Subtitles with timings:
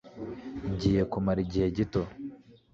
[0.71, 2.01] Ngiye kumara igihe gito.